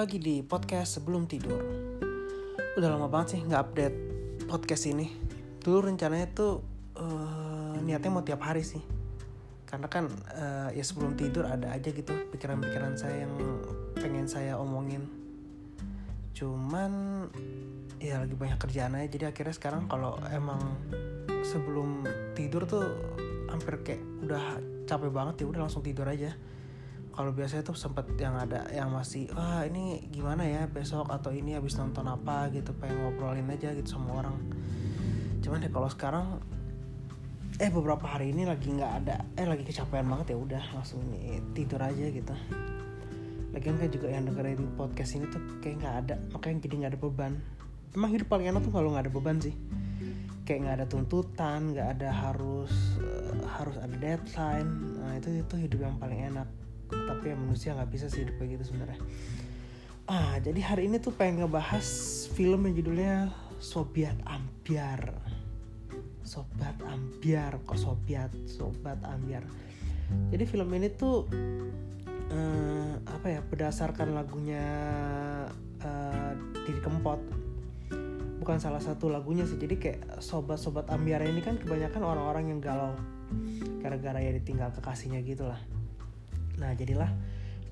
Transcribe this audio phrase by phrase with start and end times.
[0.00, 1.60] lagi di podcast sebelum tidur.
[2.80, 3.96] Udah lama banget sih nggak update
[4.48, 5.12] podcast ini.
[5.60, 6.64] Dulu rencananya tuh
[6.96, 8.80] uh, niatnya mau tiap hari sih.
[9.68, 13.60] Karena kan uh, ya sebelum tidur ada aja gitu pikiran-pikiran saya yang
[13.92, 15.04] pengen saya omongin.
[16.32, 16.92] Cuman
[18.00, 20.80] ya lagi banyak kerjaan aja jadi akhirnya sekarang kalau emang
[21.44, 22.88] sebelum tidur tuh
[23.52, 26.32] hampir kayak udah capek banget ya udah langsung tidur aja
[27.20, 31.52] kalau biasanya tuh sempet yang ada yang masih wah ini gimana ya besok atau ini
[31.52, 32.48] habis nonton apa?
[32.48, 34.40] gitu pengen ngobrolin aja gitu sama orang.
[35.44, 36.40] Cuman ya kalau sekarang
[37.60, 41.44] eh beberapa hari ini lagi nggak ada eh lagi kecapean banget ya udah langsung ini
[41.52, 42.32] tidur aja gitu.
[43.52, 47.00] Lagian kan juga yang dengerin podcast ini tuh kayak nggak ada makanya jadi nggak ada
[47.04, 47.32] beban.
[47.92, 49.52] Emang hidup paling enak tuh kalau nggak ada beban sih.
[50.48, 54.72] Kayak nggak ada tuntutan nggak ada harus uh, harus ada deadline.
[55.04, 56.48] Nah itu itu hidup yang paling enak
[56.90, 58.98] tapi ya manusia nggak bisa sih hidup kayak gitu sebenarnya.
[60.10, 61.86] Ah jadi hari ini tuh pengen ngebahas
[62.34, 63.14] film yang judulnya
[63.62, 65.14] Sobiat Ambiar.
[66.26, 69.46] Sobat Ambiar kok Sobiat Sobat Ambiar.
[70.30, 71.26] Jadi film ini tuh
[72.30, 74.64] uh, apa ya berdasarkan lagunya
[75.82, 76.32] uh,
[76.66, 77.20] Didi Kempot.
[78.40, 82.96] Bukan salah satu lagunya sih jadi kayak sobat-sobat Ambiar ini kan kebanyakan orang-orang yang galau.
[83.78, 85.60] Gara-gara ya ditinggal kekasihnya gitu lah
[86.60, 87.08] Nah jadilah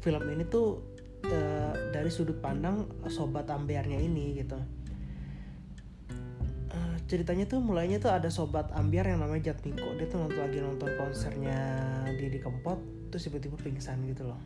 [0.01, 0.81] film ini tuh
[1.29, 4.59] uh, dari sudut pandang sobat ambiarnya ini gitu.
[6.73, 10.59] Uh, ceritanya tuh mulainya tuh ada sobat ambiar yang namanya Jatmiko dia tuh nonton lagi
[10.65, 11.59] nonton konsernya
[12.17, 12.81] Didi Kempot
[13.13, 14.41] terus tiba-tiba pingsan gitu loh.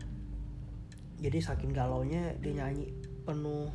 [1.23, 2.91] Jadi saking galaunya dia nyanyi
[3.23, 3.71] penuh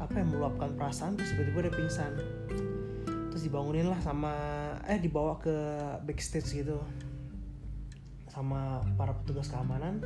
[0.00, 2.12] apa yang meluapkan perasaan terus tiba-tiba dia pingsan
[3.30, 4.32] terus dibangunin lah sama
[4.88, 5.54] eh dibawa ke
[6.02, 6.80] backstage gitu
[8.30, 9.98] sama para petugas keamanan.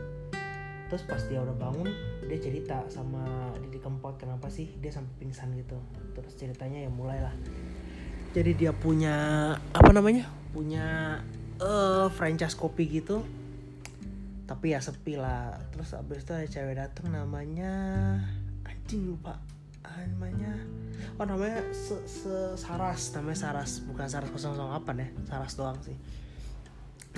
[0.88, 1.88] Terus pas dia udah bangun
[2.24, 5.76] dia cerita sama Didi Kempot kenapa sih dia sampai pingsan gitu.
[6.16, 7.36] Terus ceritanya ya mulailah.
[8.32, 9.14] Jadi dia punya
[9.76, 10.26] apa namanya?
[10.50, 11.20] Punya
[11.60, 13.22] uh, franchise kopi gitu.
[14.44, 15.60] Tapi ya sepi lah.
[15.72, 17.72] Terus abis itu ada cewek dateng namanya
[18.64, 19.36] anjing lupa.
[19.84, 20.56] Ah, namanya
[21.20, 23.12] oh namanya se, se Saras.
[23.12, 24.56] Namanya Saras bukan Saras 008
[24.96, 25.08] ya.
[25.28, 26.23] Saras doang sih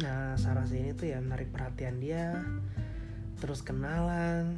[0.02, 2.36] nah Saras ini tuh ya menarik perhatian dia.
[3.36, 4.56] Terus kenalan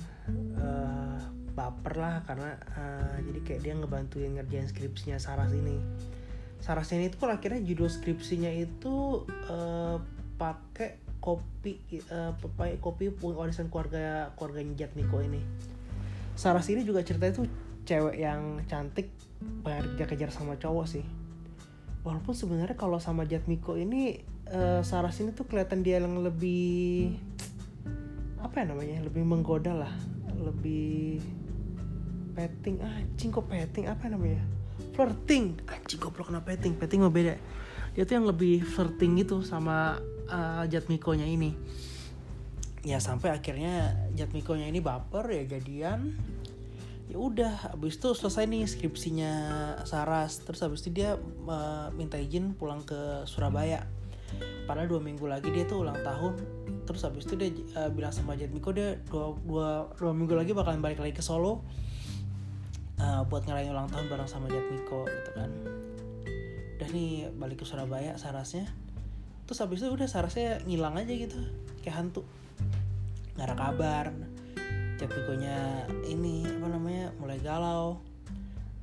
[0.59, 1.19] uh,
[1.59, 5.83] baper lah karena uh, jadi kayak dia ngebantuin ngerjain skripsinya Saras ini
[6.59, 9.97] Saras ini tuh akhirnya judul skripsinya itu uh,
[10.39, 11.79] pakai kopi
[12.11, 15.43] uh, pakai kopi warisan keluarga keluarganya Jatmiko ini.
[16.35, 17.47] Saras ini juga ceritanya tuh
[17.87, 21.07] cewek yang cantik banyak kejar-kejar sama cowok sih.
[22.03, 24.23] Walaupun sebenarnya kalau sama Jatmiko ini
[24.53, 27.17] uh, Saras ini tuh kelihatan dia yang lebih
[28.39, 29.93] apa ya namanya lebih menggoda lah
[30.39, 31.19] lebih
[32.39, 32.79] petting.
[32.79, 33.91] Ah kok petting?
[33.91, 34.43] Apa namanya?
[34.95, 35.59] Flirting.
[35.67, 36.79] Anjing goblok kena petting?
[36.79, 37.35] Petting mah beda.
[37.99, 39.99] Dia tuh yang lebih flirting gitu sama
[40.31, 41.51] uh, Jatmiko nya ini.
[42.87, 46.15] Ya sampai akhirnya Jatmiko nya ini baper ya jadian.
[47.11, 49.33] Ya udah abis itu selesai nih skripsinya
[49.89, 51.17] Saras terus abis itu dia
[51.49, 53.89] uh, minta izin pulang ke Surabaya
[54.69, 56.37] padahal dua minggu lagi dia tuh ulang tahun.
[56.85, 57.49] Terus habis itu dia
[57.81, 61.65] uh, bilang sama Jatmiko dia dua, dua, dua minggu lagi bakalan balik lagi ke Solo
[63.01, 65.51] uh, buat ngerayain ulang tahun bareng sama Jatmiko gitu kan.
[66.77, 68.69] Udah nih balik ke Surabaya Sarasnya.
[69.49, 71.41] Terus habis itu udah Sarasnya ngilang aja gitu
[71.81, 72.23] kayak hantu.
[73.41, 74.07] Nggak ada kabar.
[75.01, 78.05] Jatmikonya ini apa namanya mulai galau.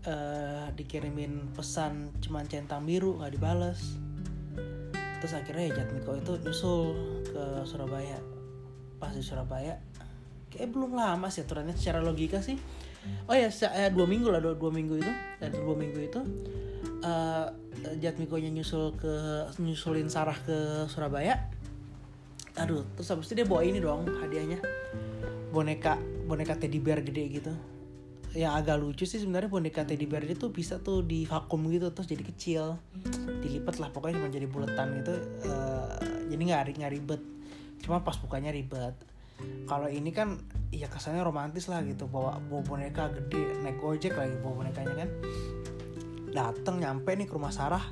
[0.06, 3.98] Uh, dikirimin pesan cuman centang biru nggak dibales
[5.26, 6.94] terus akhirnya ya Jatmiko itu nyusul
[7.26, 8.22] ke Surabaya.
[9.02, 9.74] Pas di Surabaya
[10.54, 12.62] kayak belum lama sih aturannya secara logika sih.
[13.26, 15.10] Oh ya eh, dua minggu lah dua, dua minggu itu
[15.42, 16.22] dan dua minggu itu
[17.02, 17.50] uh,
[17.98, 21.50] Jatmiko nya nyusul ke nyusulin Sarah ke Surabaya.
[22.62, 24.62] Aduh terus habis itu dia bawa ini dong hadiahnya.
[25.50, 25.98] Boneka
[26.30, 27.54] boneka teddy bear gede gitu
[28.36, 32.12] yang agak lucu sih sebenarnya boneka teddy bear itu bisa tuh di vakum gitu terus
[32.12, 32.64] jadi kecil.
[33.40, 35.16] Dilipat lah pokoknya cuma jadi buletan gitu
[35.48, 35.96] uh,
[36.28, 37.22] jadi nggak nggak ribet.
[37.80, 38.94] Cuma pas bukanya ribet.
[39.68, 40.40] Kalau ini kan
[40.70, 45.10] ya kesannya romantis lah gitu bawa bawa boneka gede naik ojek lagi bawa bonekanya kan.
[46.36, 47.84] Dateng nyampe nih ke rumah Sarah.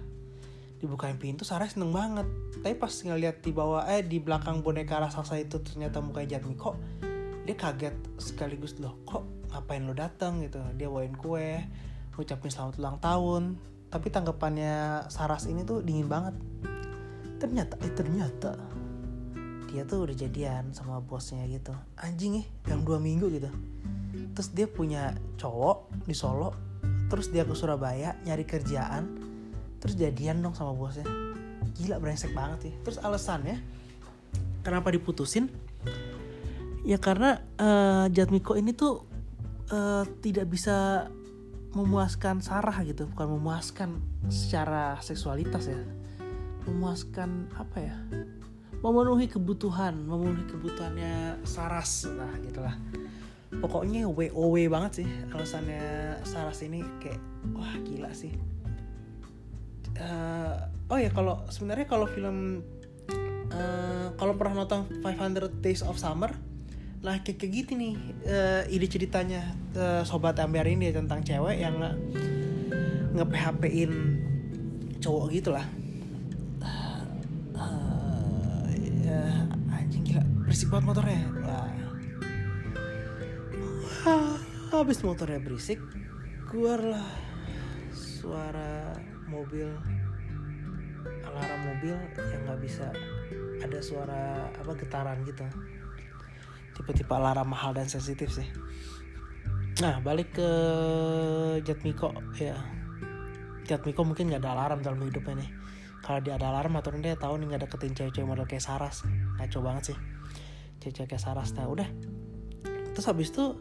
[0.84, 2.28] Dibukain pintu Sarah seneng banget.
[2.60, 6.76] Tapi pas ngeliat di bawah eh di belakang boneka raksasa itu ternyata mukanya Jatmi kok
[7.44, 9.24] dia kaget sekaligus loh kok
[9.54, 10.60] ngapain lo datang gitu.
[10.74, 11.62] Dia bawain kue
[12.18, 13.44] ngucapin selamat ulang tahun.
[13.94, 16.34] Tapi tanggapannya Saras ini tuh dingin banget.
[17.38, 18.58] Ternyata eh ternyata
[19.70, 21.74] dia tuh udah jadian sama bosnya gitu.
[22.02, 23.50] Anjing nih dalam dua minggu gitu.
[24.34, 26.54] Terus dia punya cowok di Solo.
[27.14, 29.06] Terus dia ke Surabaya nyari kerjaan.
[29.78, 31.06] Terus jadian dong sama bosnya.
[31.78, 32.74] Gila brengsek banget sih.
[32.82, 33.62] Terus alasannya
[34.66, 35.54] kenapa diputusin?
[36.84, 39.13] Ya karena uh, Jatmiko ini tuh
[39.74, 41.10] uh, tidak bisa
[41.74, 43.10] memuaskan Sarah gitu.
[43.10, 43.98] Bukan memuaskan
[44.30, 45.82] secara seksualitas ya.
[46.70, 47.98] Memuaskan apa ya?
[48.86, 52.76] Memenuhi kebutuhan memenuhi kebutuhannya Saras nah gitulah
[53.62, 57.22] pokoknya WOW banget sih alasannya Saras ini kayak
[57.54, 58.34] wah gila sih.
[59.94, 60.58] Uh,
[60.90, 62.66] oh ya kalau sebenarnya kalau film
[63.54, 66.34] uh, kalau pernah nonton 500 Days of Summer
[67.04, 69.44] Nah kayak, kayak gitu nih uh, ide ceritanya
[69.76, 71.76] uh, sobat ambiar ini tentang cewek yang
[73.14, 73.94] nge PHP in
[75.04, 75.68] cowok gitu lah.
[76.64, 77.04] Uh,
[77.60, 78.64] uh,
[79.12, 81.22] uh, anjing gila berisik banget motornya.
[84.04, 84.40] Uh,
[84.72, 85.80] habis motornya berisik,
[86.48, 87.04] keluarlah
[87.92, 88.96] suara
[89.28, 89.68] mobil
[91.04, 92.88] alarm mobil yang nggak bisa
[93.64, 95.44] ada suara apa getaran gitu
[96.74, 98.46] tipe-tipe alarm mahal dan sensitif sih.
[99.82, 100.50] Nah balik ke
[101.66, 102.58] Jatmiko ya.
[103.66, 105.50] Jatmiko mungkin nggak ada alarm dalam hidupnya nih.
[106.04, 109.08] Kalau dia ada alarm atau dia tahu nih nggak deketin cewek-cewek model kayak Saras.
[109.40, 109.98] Ngaco banget sih.
[110.84, 111.88] Cewek-cewek kayak Saras nah udah.
[112.94, 113.56] Terus habis itu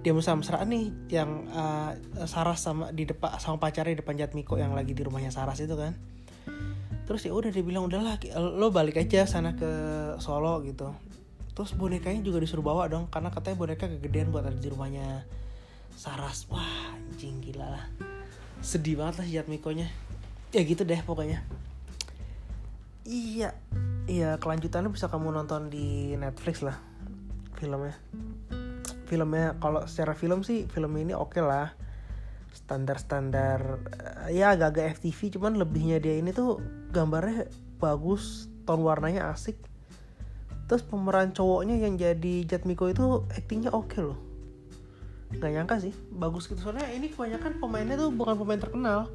[0.00, 1.92] dia mesra-mesraan nih yang uh,
[2.24, 5.76] Saras sama di depan sama pacarnya di depan Jatmiko yang lagi di rumahnya Saras itu
[5.76, 5.92] kan.
[7.04, 9.68] Terus ya udah dia bilang udahlah lo balik aja sana ke
[10.22, 10.94] Solo gitu
[11.52, 15.26] terus bonekanya juga disuruh bawa dong karena katanya boneka kegedean buat ada di rumahnya
[16.00, 16.48] Saras.
[16.48, 17.84] Wah anjing gila lah.
[18.64, 19.88] Sedih banget lah si Jatmikonya
[20.50, 21.44] ya gitu deh pokoknya.
[23.04, 23.52] Iya.
[24.10, 26.80] Iya kelanjutannya bisa kamu nonton di Netflix lah
[27.60, 27.94] filmnya.
[29.06, 31.68] Filmnya kalau secara film sih film ini oke okay lah.
[32.50, 33.60] Standar-standar
[34.26, 36.58] eh, ya agak-agak FTV cuman lebihnya dia ini tuh
[36.90, 37.46] gambarnya
[37.78, 39.69] bagus tone warnanya asik
[40.70, 44.14] terus pemeran cowoknya yang jadi Jatmiko itu aktingnya oke okay loh.
[45.34, 46.62] Nggak nyangka sih bagus gitu.
[46.62, 49.10] Soalnya ini kebanyakan pemainnya tuh bukan pemain terkenal.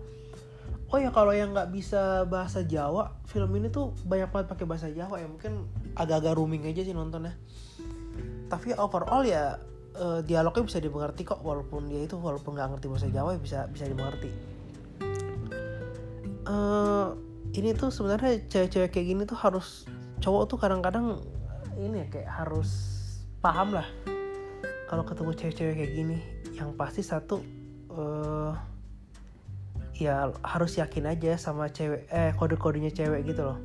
[0.92, 4.92] Oh ya kalau yang nggak bisa bahasa Jawa film ini tuh banyak banget pakai bahasa
[4.92, 5.32] Jawa ya.
[5.32, 5.64] Mungkin
[5.96, 7.40] agak-agak rooming aja sih nontonnya.
[8.52, 9.56] Tapi overall ya
[9.96, 11.40] uh, dialognya bisa dimengerti kok.
[11.40, 14.28] Walaupun dia itu walaupun nggak ngerti bahasa Jawa ya bisa bisa dimengerti.
[16.44, 17.16] Uh,
[17.56, 19.88] ini tuh sebenarnya cewek-cewek kayak gini tuh harus
[20.20, 21.24] cowok tuh kadang-kadang
[21.76, 22.70] ini ya kayak harus
[23.44, 23.88] paham lah.
[24.86, 26.18] Kalau ketemu cewek-cewek kayak gini
[26.56, 27.44] yang pasti satu
[27.92, 28.56] uh,
[29.96, 33.60] ya harus yakin aja sama cewek eh kode-kodenya cewek gitu loh.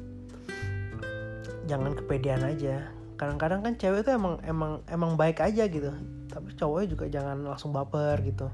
[1.66, 2.90] Jangan kepedean aja.
[3.14, 5.92] Kadang-kadang kan cewek itu emang emang emang baik aja gitu.
[6.30, 8.50] Tapi cowoknya juga jangan langsung baper gitu.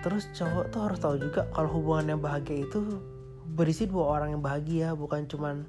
[0.00, 3.00] Terus cowok tuh harus tahu juga kalau hubungan yang bahagia itu
[3.50, 5.68] berisi dua orang yang bahagia bukan cuman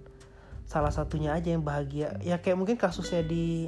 [0.71, 2.15] salah satunya aja yang bahagia.
[2.23, 3.67] Ya kayak mungkin kasusnya di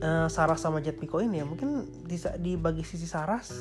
[0.00, 3.52] uh, Saras sama Jatmiko ini ya mungkin di, di bagi sisi Saras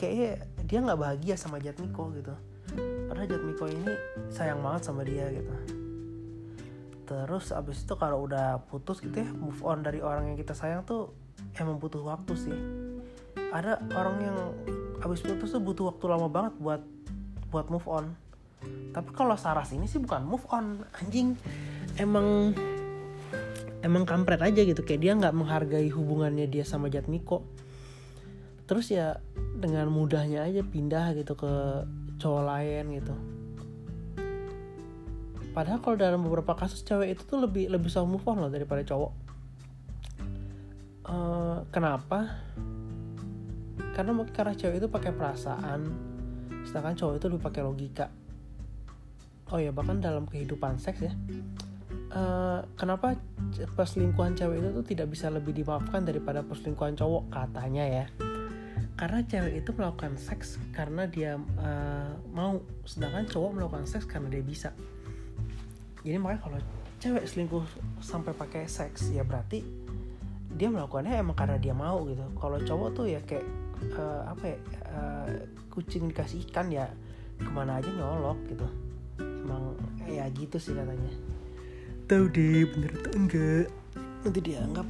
[0.00, 2.32] kayaknya dia nggak bahagia sama Jatmiko gitu.
[3.04, 3.92] Padahal Jatmiko ini
[4.32, 5.52] sayang banget sama dia gitu.
[7.04, 10.88] Terus abis itu kalau udah putus gitu ya move on dari orang yang kita sayang
[10.88, 11.12] tuh
[11.60, 12.56] emang butuh waktu sih.
[13.52, 14.36] Ada orang yang
[15.04, 16.80] abis putus tuh butuh waktu lama banget buat
[17.52, 18.16] buat move on
[18.92, 21.38] tapi kalau Saras ini sih bukan move on anjing.
[21.98, 22.54] Emang
[23.82, 24.82] emang kampret aja gitu.
[24.82, 27.46] Kayak dia nggak menghargai hubungannya dia sama Jatmiko
[28.68, 29.16] terus ya
[29.56, 31.52] dengan mudahnya aja pindah gitu ke
[32.20, 33.14] cowok lain gitu.
[35.56, 38.84] Padahal kalau dalam beberapa kasus cewek itu tuh lebih lebih bisa move on loh daripada
[38.84, 39.12] cowok.
[41.08, 42.44] Uh, kenapa?
[43.96, 45.80] Karena mungkin karena cewek itu pakai perasaan
[46.68, 48.06] sedangkan cowok itu lebih pakai logika
[49.52, 51.12] oh ya bahkan dalam kehidupan seks ya
[52.12, 53.16] uh, kenapa
[53.76, 57.32] perselingkuhan cewek itu tuh tidak bisa lebih dimaafkan daripada perselingkuhan cowok?
[57.32, 58.04] Katanya ya.
[58.98, 62.58] Karena cewek itu melakukan seks karena dia uh, mau.
[62.82, 64.70] Sedangkan cowok melakukan seks karena dia bisa.
[66.02, 66.58] Jadi makanya kalau
[66.98, 67.64] cewek selingkuh
[68.02, 69.62] sampai pakai seks ya berarti
[70.58, 72.26] dia melakukannya emang karena dia mau gitu.
[72.38, 73.46] Kalau cowok tuh ya kayak
[73.94, 74.58] uh, apa ya
[74.90, 75.30] uh,
[75.70, 76.90] kucing dikasih ikan ya
[77.38, 78.66] ke mana aja nyolok gitu
[79.48, 79.72] emang
[80.04, 81.12] ya gitu sih katanya.
[82.04, 83.66] Tahu deh bener atau enggak?
[84.20, 84.86] Nanti dianggap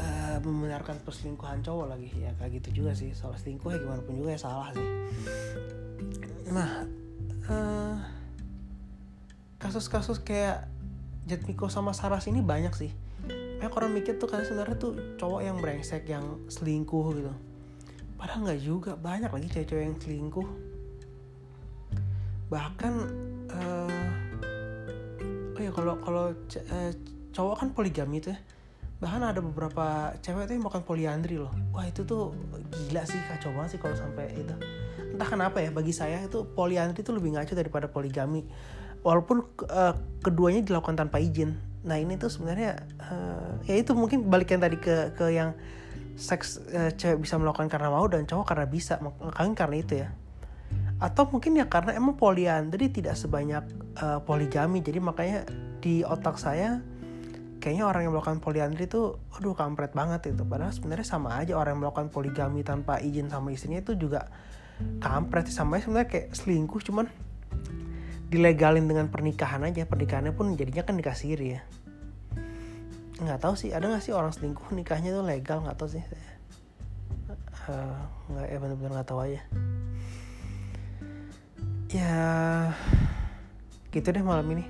[0.00, 2.08] uh, membenarkan perselingkuhan cowok lagi.
[2.16, 3.12] Ya kayak gitu juga sih.
[3.12, 4.88] Soal selingkuh ya gimana pun juga ya salah sih.
[6.48, 6.88] Nah
[7.52, 7.96] uh,
[9.60, 10.64] kasus-kasus kayak
[11.28, 12.90] Jatmiko sama Saras ini banyak sih.
[13.60, 17.32] Banyak orang mikir tuh kan sebenarnya tuh cowok yang brengsek yang selingkuh gitu.
[18.16, 18.92] Padahal nggak juga.
[18.96, 20.48] Banyak lagi cewek-cewek yang selingkuh.
[22.48, 22.94] Bahkan
[23.52, 23.89] uh,
[25.60, 26.92] oh ya kalau kalau uh,
[27.36, 28.40] cowok kan poligami tuh ya.
[29.00, 31.52] Bahkan ada beberapa cewek tuh yang melakukan poliandri loh.
[31.72, 32.32] Wah itu tuh
[32.72, 34.56] gila sih kacau banget sih kalau sampai itu.
[35.12, 38.44] Entah kenapa ya bagi saya itu poliandri itu lebih ngaco daripada poligami.
[39.00, 41.56] Walaupun uh, keduanya dilakukan tanpa izin.
[41.84, 45.56] Nah ini tuh sebenarnya uh, ya itu mungkin balikan tadi ke ke yang
[46.20, 49.00] seks uh, cewek bisa melakukan karena mau dan cowok karena bisa.
[49.00, 50.08] Makanya karena itu ya
[51.00, 53.64] atau mungkin ya karena emang poliandri tidak sebanyak
[53.96, 54.84] uh, poligami.
[54.84, 55.48] Jadi makanya
[55.80, 56.84] di otak saya
[57.60, 60.44] kayaknya orang yang melakukan poliandri itu aduh kampret banget itu.
[60.44, 64.28] Padahal sebenarnya sama aja orang yang melakukan poligami tanpa izin sama istrinya itu juga
[65.00, 67.08] kampret sama aja sebenarnya kayak selingkuh cuman
[68.28, 69.88] dilegalin dengan pernikahan aja.
[69.88, 71.64] Pernikahannya pun jadinya kan nikah siri ya.
[73.24, 75.64] Nggak tahu sih ada nggak sih orang selingkuh nikahnya tuh legal?
[75.64, 76.04] Nggak tahu sih.
[77.68, 79.40] Uh, nggak ya benar-benar nggak tahu aja
[81.90, 82.70] ya
[83.90, 84.64] gitu deh malam ini.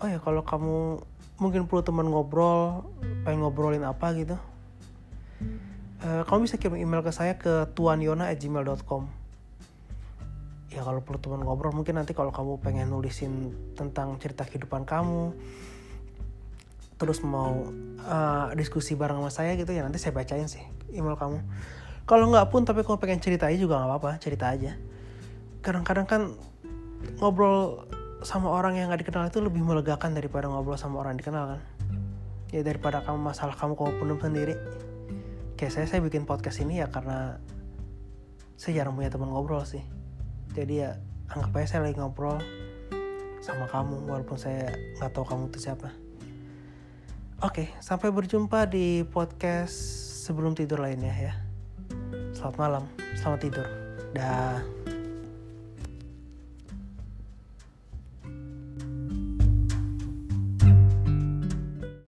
[0.00, 1.00] Oh ya kalau kamu
[1.40, 2.84] mungkin perlu teman ngobrol
[3.24, 4.36] pengen ngobrolin apa gitu
[6.04, 9.08] uh, kamu bisa kirim email ke saya ke tuanyona@gmail.com
[10.70, 15.32] ya kalau perlu teman ngobrol mungkin nanti kalau kamu pengen nulisin tentang cerita kehidupan kamu
[17.00, 17.72] terus mau
[18.04, 20.60] uh, diskusi bareng sama saya gitu ya nanti saya bacain sih
[20.92, 21.40] email kamu.
[22.04, 24.76] Kalau nggak pun tapi kalau pengen cerita aja juga nggak apa-apa cerita aja
[25.60, 26.22] kadang-kadang kan
[27.20, 27.84] ngobrol
[28.20, 31.60] sama orang yang nggak dikenal itu lebih melegakan daripada ngobrol sama orang yang dikenal kan?
[32.52, 34.54] Ya daripada kamu masalah kamu kamu penuh sendiri.
[35.56, 37.40] Kayak saya saya bikin podcast ini ya karena
[38.56, 39.84] saya jarang punya teman ngobrol sih.
[40.52, 40.96] Jadi ya
[41.32, 42.40] anggap aja saya lagi ngobrol
[43.40, 44.68] sama kamu walaupun saya
[45.00, 45.88] nggak tahu kamu itu siapa.
[47.40, 49.76] Oke sampai berjumpa di podcast
[50.28, 51.32] sebelum tidur lainnya ya.
[52.36, 52.84] Selamat malam
[53.16, 53.66] selamat tidur.
[54.12, 54.79] Dah